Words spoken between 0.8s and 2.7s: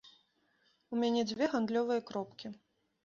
У мяне дзве гандлёвыя кропкі.